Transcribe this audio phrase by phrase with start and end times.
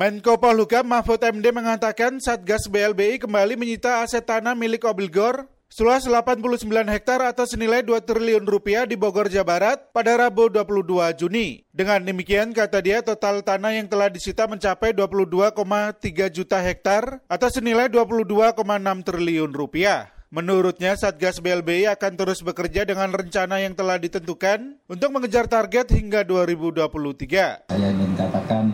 [0.00, 6.64] Menko Polhukam Mahfud MD mengatakan Satgas BLBI kembali menyita aset tanah milik obligor seluas 89
[6.88, 11.68] hektar atau senilai 2 triliun rupiah di Bogor, Jawa Barat pada Rabu 22 Juni.
[11.68, 17.92] Dengan demikian, kata dia, total tanah yang telah disita mencapai 22,3 juta hektar atau senilai
[17.92, 18.56] 22,6
[19.04, 20.08] triliun rupiah.
[20.32, 26.24] Menurutnya, Satgas BLBI akan terus bekerja dengan rencana yang telah ditentukan untuk mengejar target hingga
[26.24, 27.68] 2023.
[27.68, 28.72] Saya ingin katakan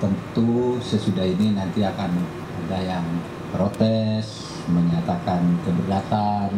[0.00, 2.10] tentu sesudah ini nanti akan
[2.66, 3.06] ada yang
[3.52, 6.50] protes, menyatakan keberatan,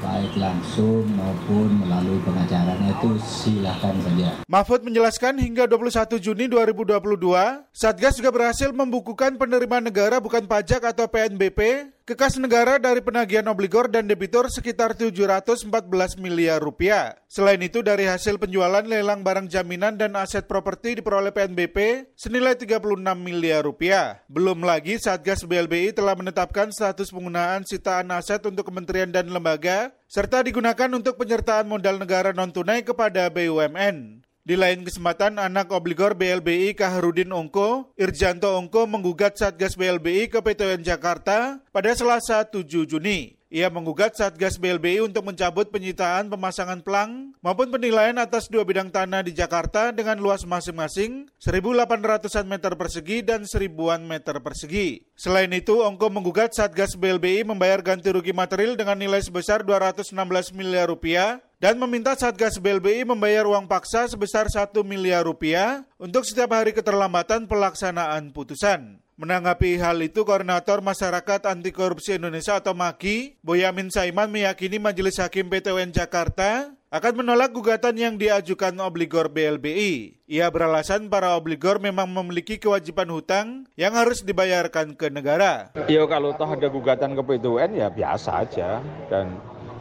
[0.00, 4.28] baik langsung maupun melalui pengacaranya itu silakan saja.
[4.48, 11.06] Mahfud menjelaskan hingga 21 Juni 2022, Satgas juga berhasil membukukan penerimaan negara bukan pajak atau
[11.06, 15.70] PNBP kekas negara dari penagihan obligor dan debitur sekitar 714
[16.18, 17.14] miliar rupiah.
[17.30, 22.82] Selain itu, dari hasil penjualan lelang barang jaminan dan aset properti diperoleh PNBP senilai 36
[23.14, 24.26] miliar rupiah.
[24.26, 30.42] Belum lagi, Satgas BLBI telah menetapkan status penggunaan sitaan aset untuk kementerian dan lembaga, serta
[30.42, 34.26] digunakan untuk penyertaan modal negara non-tunai kepada BUMN.
[34.50, 40.66] Di lain kesempatan, anak obligor BLBI Kaharudin Ongko, Irjanto Ongko menggugat Satgas BLBI ke PT
[40.66, 43.38] UN Jakarta pada Selasa 7 Juni.
[43.46, 49.22] Ia menggugat Satgas BLBI untuk mencabut penyitaan pemasangan pelang maupun penilaian atas dua bidang tanah
[49.22, 55.06] di Jakarta dengan luas masing-masing 1.800-an meter persegi dan seribuan meter persegi.
[55.14, 60.10] Selain itu, Ongko menggugat Satgas BLBI membayar ganti rugi material dengan nilai sebesar 216
[60.58, 66.56] miliar rupiah dan meminta Satgas BLBI membayar uang paksa sebesar 1 miliar rupiah untuk setiap
[66.56, 68.96] hari keterlambatan pelaksanaan putusan.
[69.20, 75.52] Menanggapi hal itu, Koordinator Masyarakat Anti Korupsi Indonesia atau MAKI, Boyamin Saiman meyakini Majelis Hakim
[75.52, 80.24] PTUN Jakarta akan menolak gugatan yang diajukan obligor BLBI.
[80.24, 85.68] Ia beralasan para obligor memang memiliki kewajiban hutang yang harus dibayarkan ke negara.
[85.92, 88.80] Ya kalau toh ada gugatan ke PTUN ya biasa aja
[89.12, 89.36] dan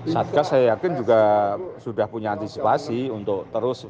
[0.07, 1.19] Satgas saya yakin juga
[1.83, 3.83] sudah punya antisipasi untuk terus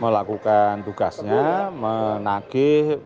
[0.00, 2.96] melakukan tugasnya, menagih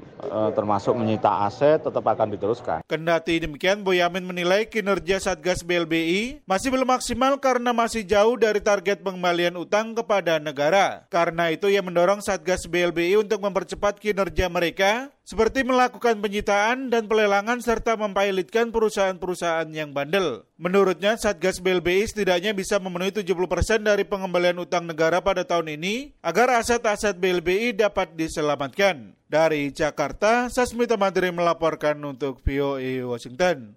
[0.52, 2.80] termasuk menyita aset tetap akan diteruskan.
[2.84, 9.00] Kendati demikian, Boyamin menilai kinerja Satgas BLBI masih belum maksimal karena masih jauh dari target
[9.04, 11.06] pengembalian utang kepada negara.
[11.12, 17.56] Karena itu ia mendorong Satgas BLBI untuk mempercepat kinerja mereka seperti melakukan penyitaan dan pelelangan
[17.56, 20.44] serta mempilotkan perusahaan-perusahaan yang bandel.
[20.60, 23.32] Menurutnya, Satgas BLBI setidaknya bisa memenuhi 70%
[23.80, 29.16] dari pengembalian utang negara pada tahun ini agar aset-aset BLBI dapat diselamatkan.
[29.34, 33.74] Dari Jakarta, Sasmita Madri melaporkan untuk VOA Washington.